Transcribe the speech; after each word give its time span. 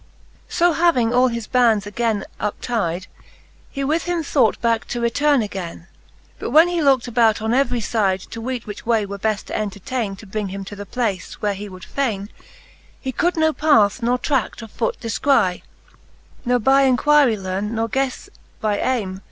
So 0.49 0.73
having 0.73 1.13
all 1.13 1.27
his 1.27 1.45
bands 1.45 1.85
againe 1.85 2.23
uptydc, 2.39 3.05
He 3.69 3.83
with 3.83 4.05
him 4.05 4.23
thought 4.23 4.59
backe 4.59 4.85
to 4.87 4.99
returne 4.99 5.43
againe: 5.43 5.85
But 6.39 6.49
when 6.49 6.69
he 6.69 6.81
lookt 6.81 7.07
about 7.07 7.39
on 7.39 7.53
every 7.53 7.81
fyde, 7.81 8.27
To 8.31 8.41
weet 8.41 8.65
which 8.65 8.83
way 8.83 9.05
were 9.05 9.19
beft 9.19 9.45
to 9.45 9.53
entertalne, 9.55 10.17
To 10.17 10.25
bring 10.25 10.47
him 10.47 10.65
to 10.65 10.75
the 10.75 10.87
place, 10.87 11.35
where 11.39 11.53
he 11.53 11.69
would 11.69 11.83
faiiie, 11.83 12.29
He 12.99 13.11
could 13.11 13.37
no 13.37 13.53
path 13.53 14.01
nor 14.01 14.17
trad: 14.17 14.59
of 14.63 14.71
foot 14.71 14.99
defcry, 14.99 15.61
Ne 16.45 16.57
by 16.57 16.89
inquirie 16.89 17.39
learne, 17.39 17.75
nor 17.75 17.87
ghefle 17.87 18.29
by 18.59 18.79
ayme. 18.79 19.19